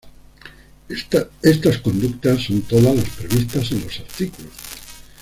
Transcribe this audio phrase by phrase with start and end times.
[1.43, 4.31] Estas conductas son todas las previstas en los arts.